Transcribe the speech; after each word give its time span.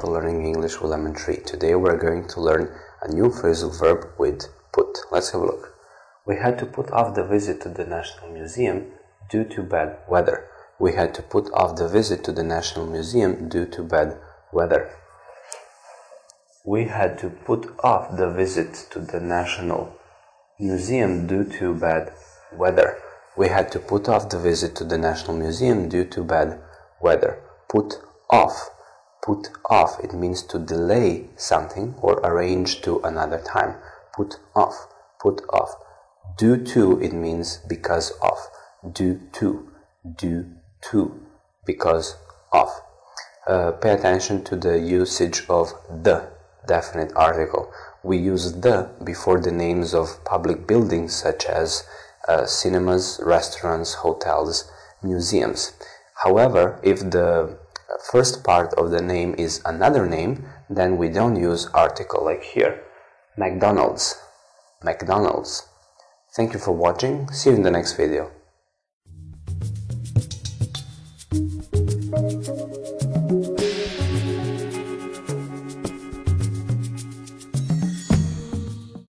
to 0.00 0.84
Elementary. 0.84 1.38
Today 1.38 1.74
we're 1.74 1.96
going 1.96 2.28
to 2.28 2.40
learn 2.40 2.70
a 3.02 3.12
new 3.12 3.30
phrasal 3.30 3.78
verb 3.78 4.10
with 4.18 4.42
put. 4.72 4.98
Let's 5.10 5.30
have 5.30 5.40
a 5.40 5.46
look. 5.46 5.74
We 6.26 6.36
had 6.36 6.58
to 6.58 6.66
put 6.66 6.90
off 6.90 7.14
the 7.14 7.24
visit 7.24 7.62
to 7.62 7.70
the 7.70 7.86
National 7.86 8.30
Museum 8.30 8.92
due 9.30 9.44
to 9.44 9.62
bad 9.62 9.98
weather. 10.08 10.48
We 10.78 10.92
had 10.92 11.14
to 11.14 11.22
put 11.22 11.50
off 11.54 11.76
the 11.76 11.88
visit 11.88 12.24
to 12.24 12.32
the 12.32 12.42
National 12.42 12.86
Museum 12.86 13.48
due 13.48 13.64
to 13.66 13.82
bad 13.82 14.18
weather. 14.52 14.90
We 16.64 16.84
had 16.84 17.18
to 17.20 17.30
put 17.30 17.72
off 17.82 18.16
the 18.16 18.30
visit 18.30 18.88
to 18.90 18.98
the 18.98 19.20
National 19.20 19.96
Museum 20.58 21.26
due 21.26 21.44
to 21.58 21.74
bad 21.74 22.12
weather. 22.52 22.98
We 23.36 23.48
had 23.48 23.72
to 23.72 23.78
put 23.78 24.08
off 24.08 24.28
the 24.28 24.38
visit 24.38 24.74
to 24.76 24.84
the 24.84 24.98
National 24.98 25.36
Museum 25.36 25.88
due 25.88 26.04
to 26.04 26.22
bad 26.22 26.60
weather. 27.00 27.38
Put 27.68 27.94
off. 28.30 28.75
Put 29.26 29.48
off. 29.68 29.98
It 30.04 30.14
means 30.14 30.42
to 30.44 30.58
delay 30.60 31.30
something 31.34 31.96
or 32.00 32.20
arrange 32.20 32.80
to 32.82 33.00
another 33.00 33.40
time. 33.40 33.74
Put 34.14 34.38
off. 34.54 34.86
Put 35.20 35.42
off. 35.50 35.74
Due 36.38 36.64
to. 36.66 37.02
It 37.02 37.12
means 37.12 37.56
because 37.68 38.12
of. 38.22 38.38
Due 38.94 39.20
to. 39.32 39.68
Due 40.16 40.52
to. 40.90 41.20
Because 41.64 42.16
of. 42.52 42.68
Uh, 43.48 43.72
pay 43.72 43.94
attention 43.94 44.44
to 44.44 44.54
the 44.54 44.78
usage 44.78 45.42
of 45.48 45.74
the 45.90 46.28
definite 46.68 47.12
article. 47.16 47.72
We 48.04 48.18
use 48.18 48.52
the 48.52 48.90
before 49.02 49.40
the 49.40 49.50
names 49.50 49.92
of 49.92 50.24
public 50.24 50.68
buildings 50.68 51.16
such 51.16 51.46
as 51.46 51.82
uh, 52.28 52.46
cinemas, 52.46 53.20
restaurants, 53.24 53.94
hotels, 53.94 54.70
museums. 55.02 55.72
However, 56.22 56.78
if 56.84 57.00
the 57.00 57.58
first 58.10 58.44
part 58.44 58.74
of 58.74 58.90
the 58.90 59.00
name 59.00 59.34
is 59.38 59.62
another 59.64 60.06
name, 60.06 60.44
then 60.68 60.96
we 60.96 61.08
don't 61.08 61.36
use 61.36 61.66
article 61.74 62.24
like 62.24 62.42
here. 62.42 62.82
McDonald's. 63.36 64.16
McDonald's. 64.82 65.68
Thank 66.34 66.52
you 66.52 66.58
for 66.58 66.72
watching. 66.72 67.28
See 67.32 67.50
you 67.50 67.56
in 67.56 67.62
the 67.62 67.70
next 67.70 67.94
video. 67.96 68.30